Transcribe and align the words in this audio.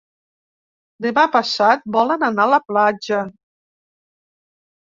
Demà 1.05 1.25
passat 1.35 1.85
volen 1.97 2.25
anar 2.31 2.47
a 2.49 2.51
la 2.55 2.61
platja. 2.71 3.23